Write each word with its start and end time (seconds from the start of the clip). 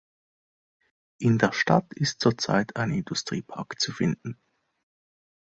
In 1.19 1.37
der 1.37 1.53
Stadt 1.53 1.93
ist 1.93 2.21
zurzeit 2.21 2.75
ein 2.75 2.89
Industriepark 2.89 3.79
zu 3.79 3.91
finden. 3.91 4.41